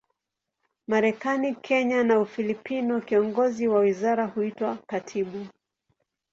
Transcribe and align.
Marekani, 0.87 1.55
Kenya 1.61 2.03
na 2.03 2.19
Ufilipino, 2.19 3.01
kiongozi 3.01 3.67
wa 3.67 3.79
wizara 3.79 4.25
huitwa 4.25 4.77
katibu. 4.87 5.47